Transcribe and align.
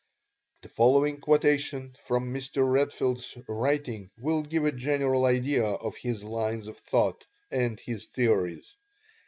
The 0.63 0.69
following 0.69 1.19
quotations 1.19 1.95
from 2.07 2.33
Mr. 2.33 2.67
Redfield's 2.67 3.37
writing 3.47 4.09
will 4.17 4.41
give 4.41 4.65
a 4.65 4.71
general 4.71 5.25
idea 5.25 5.63
of 5.63 5.95
his 5.95 6.23
lines 6.23 6.67
of 6.67 6.79
thought 6.79 7.27
and 7.51 7.79
his 7.79 8.05
theories. 8.05 8.77